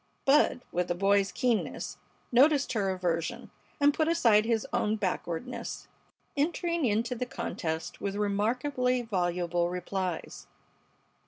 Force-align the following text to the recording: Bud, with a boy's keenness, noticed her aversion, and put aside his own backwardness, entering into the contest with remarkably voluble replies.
Bud, 0.25 0.61
with 0.71 0.89
a 0.89 0.95
boy's 0.95 1.31
keenness, 1.31 1.97
noticed 2.31 2.73
her 2.73 2.89
aversion, 2.89 3.51
and 3.79 3.93
put 3.93 4.07
aside 4.07 4.45
his 4.45 4.65
own 4.73 4.95
backwardness, 4.95 5.87
entering 6.35 6.85
into 6.85 7.13
the 7.13 7.27
contest 7.27 8.01
with 8.01 8.15
remarkably 8.15 9.03
voluble 9.03 9.69
replies. 9.69 10.47